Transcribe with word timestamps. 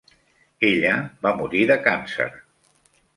Ella 0.69 0.93
va 1.27 1.33
morir 1.41 1.61
de 1.73 1.77
càncer. 1.89 2.27